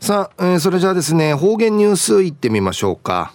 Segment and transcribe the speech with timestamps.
[0.00, 3.34] さあ、えー、それじゃあですね方言ニュースいってみましょうか。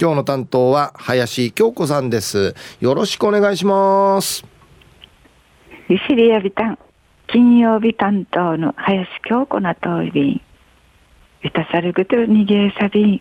[0.00, 2.56] 今日の担当は林京子さんです。
[2.80, 4.44] よろしくお願いします。
[5.88, 6.78] 利尻やびたん
[7.28, 10.40] 金曜日担当の林京子なといびん。
[11.44, 13.20] ゆたさるぐとにげさびん。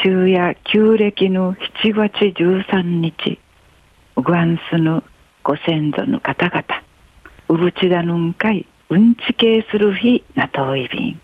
[0.00, 3.40] 昼夜旧暦の7月13日。
[4.14, 5.02] グアンスの
[5.42, 6.64] ご先祖の方々。
[7.48, 8.68] うぶちだぬんかい。
[8.92, 11.20] うんちけする日なといびん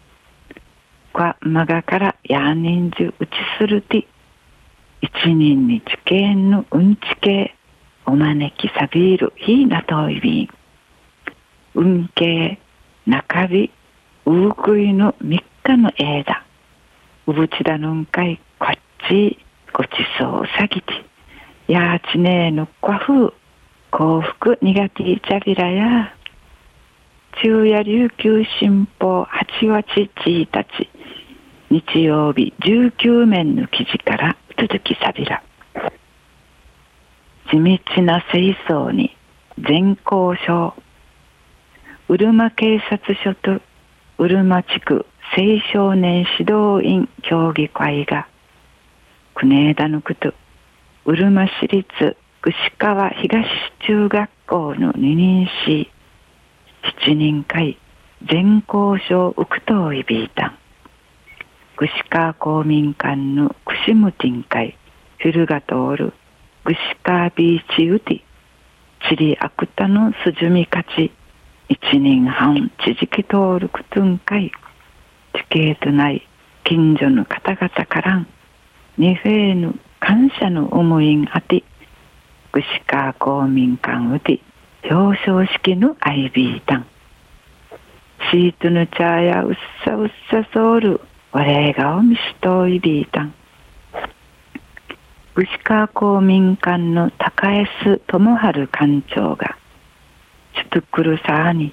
[1.13, 4.07] かまがからやにんじゅうちするて
[5.03, 7.55] 一人にちけんのうんちけ
[8.07, 10.49] お招きさびる日なといびん
[11.75, 12.59] 運慶
[13.05, 13.71] 中日
[14.25, 16.47] ううくいの三日の枝
[17.27, 18.79] うぶちだぬんかいこっ
[19.11, 19.39] ち
[19.75, 21.05] ごちそうさぎて
[21.71, 23.35] やちねえのこふ
[23.91, 26.18] 幸福苦手いちゃびらや。
[27.37, 30.89] 昼夜琉球新報8月1日
[31.71, 35.43] 日曜日19面の記事から続きさびら。
[37.51, 39.17] 地道な清掃に
[39.59, 40.75] 全交渉
[42.09, 43.63] うるま警察署と
[44.19, 48.29] うるま地区青少年指導員協議会が
[49.35, 50.35] 国枝のこと
[51.07, 53.47] うるま市立串川東
[53.87, 55.91] 中学校の二人し
[56.83, 57.79] 七人会
[58.29, 60.59] 全交渉ウクトイビータン
[61.77, 64.77] 串川公民館の串ムティン会
[65.19, 66.13] フィルガトール
[66.69, 68.21] 串川ビーチウティ。
[69.09, 71.11] チリアクタのスジュミカチ
[71.71, 74.53] 一人半地磁登録トゥン会。
[75.33, 76.29] 地形とない
[76.65, 78.27] 近所の方々からん。
[78.99, 81.65] 二フェーヌ感謝の思いんあて
[82.53, 84.41] 串川公民館うて。
[84.85, 86.87] 表彰式のアイビータン
[88.31, 89.55] シートのチャーやうっ
[89.85, 91.01] さうっさソウル
[91.33, 93.35] 我れがおみしといビータン
[95.35, 99.57] 串川公民館の高江須智春館長が
[100.71, 101.73] トゥクルサーニ、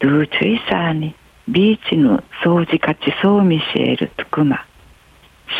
[0.00, 1.14] ドゥーチュイサーニ、
[1.48, 4.64] ビーチの掃除カチソーミシェールトクマ、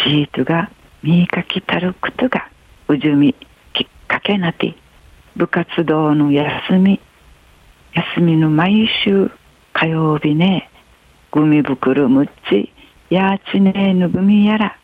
[0.04, 0.70] シートが
[1.02, 2.48] ミーカキタルクトが
[2.88, 3.34] うじゅみ
[3.74, 4.74] きっかけなて、
[5.36, 6.44] 部活動の休
[6.78, 7.00] み、
[7.92, 9.30] 休みの毎週
[9.72, 10.70] 火曜日ね、
[11.32, 12.72] グミ袋むっち、
[13.10, 14.78] やーちねーぬグミやら、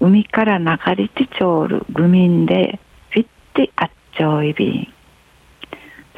[0.00, 2.78] 海から流れてちょうるグミンで、
[3.10, 4.96] フィッテあっちょいびん。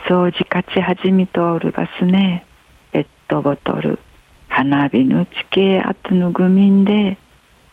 [0.09, 2.47] 掃除勝ち始めとおるバスね
[2.93, 3.99] ペットボトル
[4.49, 7.19] 花火の地形あつぬぐみんで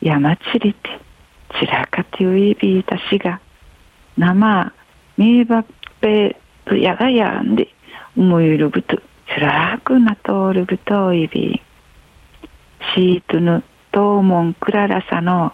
[0.02, 0.90] 山ちりて
[1.58, 3.40] ちらかてういびいたしが
[4.18, 4.74] 生
[5.18, 5.64] みーば
[6.06, 6.36] っぺ
[6.66, 7.70] とやがやんで
[8.16, 9.02] 思いるぶと
[9.36, 11.62] つらくなとおるぶといび
[12.94, 15.54] シートの東門クララサの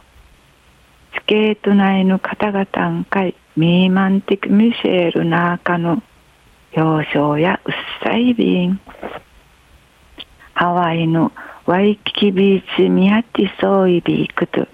[1.16, 6.04] スケート内の方々んかいミーマンティクミシェルナーカの
[6.76, 7.74] 表彰やうっ
[8.04, 8.80] さい便
[10.54, 11.32] ハワイの
[11.66, 14.68] ワイキキビーチミヤティソイビークト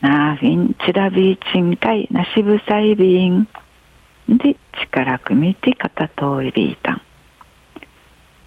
[0.00, 3.48] ナーフィンチラビーチンカイナシブサイビン
[4.28, 7.02] で力くみて肩遠いビータン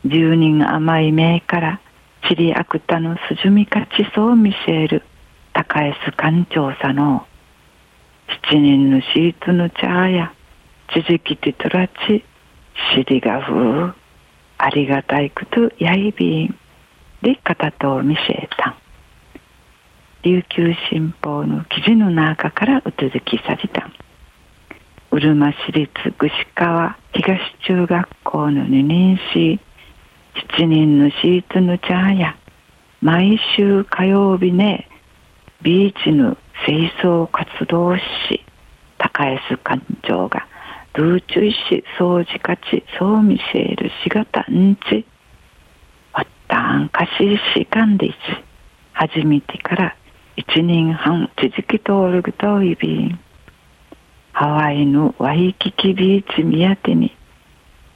[0.06, 1.82] 十人甘い目から
[2.28, 5.04] ちりあくたのすじみかちそう見せる。
[5.54, 7.28] 高えす官庁さの
[8.48, 10.34] 七人のしーツの茶や
[10.94, 11.92] ちじきてとらち。
[12.96, 13.96] しりがふう。
[14.58, 16.58] ありがたいくとやいびん。
[17.22, 18.76] で肩と見せた。
[20.24, 23.86] 琉球新報の記事の中からうつづきさりた。
[23.86, 24.01] ん
[25.14, 29.60] うるま市立串川東中学校の二年し
[30.58, 32.38] 七人のシートのチャーや
[33.02, 34.88] 毎週火曜日ね
[35.64, 38.02] ビーチの清掃活動し
[38.98, 40.48] 高安館長が
[40.94, 45.06] ルーチュイシ掃除カチソーミシェールシガタンチ
[46.14, 48.16] ワッタンカシシカンディチ
[48.94, 49.98] 初めてから
[50.38, 53.20] 一年半続き通るぐといびん
[54.42, 57.16] ハワイのワイキキビーチ宮手に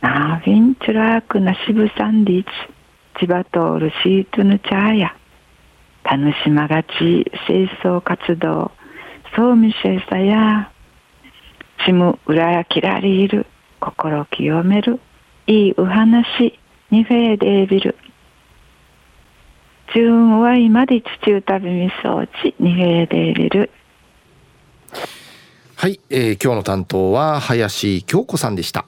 [0.01, 2.50] ナーフィンチュラークナシブサンディーチ
[3.19, 5.15] 千葉通るシートのチャーや
[6.03, 8.71] 楽しまがち清掃活動
[9.36, 10.71] ソーミシェーサや
[11.83, 13.47] ちむ裏やきらりいる
[13.80, 15.00] 心清める
[15.47, 16.59] いいお話
[16.92, 17.95] にフェーデービル
[19.95, 20.12] 中
[20.42, 23.71] は今で地中旅み装置にフェーデービル。
[25.77, 28.86] はい、えー、今日の担当は林京子さんでした。